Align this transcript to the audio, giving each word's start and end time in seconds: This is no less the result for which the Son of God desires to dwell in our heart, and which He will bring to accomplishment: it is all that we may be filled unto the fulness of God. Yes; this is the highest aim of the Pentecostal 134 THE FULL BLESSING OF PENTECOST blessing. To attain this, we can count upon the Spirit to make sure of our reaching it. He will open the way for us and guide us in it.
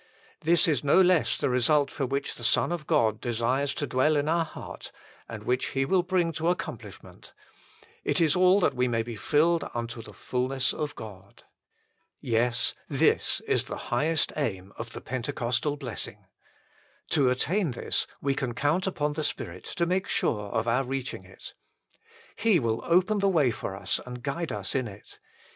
This 0.39 0.67
is 0.67 0.83
no 0.83 0.99
less 0.99 1.37
the 1.37 1.47
result 1.47 1.91
for 1.91 2.07
which 2.07 2.33
the 2.33 2.43
Son 2.43 2.71
of 2.71 2.87
God 2.87 3.21
desires 3.21 3.75
to 3.75 3.85
dwell 3.85 4.15
in 4.15 4.27
our 4.27 4.43
heart, 4.43 4.91
and 5.29 5.43
which 5.43 5.67
He 5.77 5.85
will 5.85 6.01
bring 6.01 6.31
to 6.31 6.47
accomplishment: 6.47 7.33
it 8.03 8.19
is 8.19 8.35
all 8.35 8.59
that 8.61 8.73
we 8.73 8.87
may 8.87 9.03
be 9.03 9.15
filled 9.15 9.63
unto 9.75 10.01
the 10.01 10.11
fulness 10.11 10.73
of 10.73 10.95
God. 10.95 11.43
Yes; 12.19 12.73
this 12.89 13.41
is 13.41 13.65
the 13.65 13.77
highest 13.93 14.33
aim 14.35 14.73
of 14.75 14.93
the 14.93 15.01
Pentecostal 15.01 15.73
134 15.73 16.29
THE 17.09 17.15
FULL 17.15 17.25
BLESSING 17.27 17.27
OF 17.29 17.35
PENTECOST 17.35 17.47
blessing. 17.47 17.65
To 17.67 17.77
attain 17.77 17.83
this, 17.83 18.07
we 18.19 18.33
can 18.33 18.55
count 18.55 18.87
upon 18.87 19.13
the 19.13 19.23
Spirit 19.23 19.65
to 19.65 19.85
make 19.85 20.07
sure 20.07 20.49
of 20.49 20.67
our 20.67 20.83
reaching 20.83 21.25
it. 21.25 21.53
He 22.35 22.59
will 22.59 22.81
open 22.85 23.19
the 23.19 23.29
way 23.29 23.51
for 23.51 23.75
us 23.75 23.99
and 24.03 24.23
guide 24.23 24.51
us 24.51 24.73
in 24.73 24.87
it. 24.87 25.19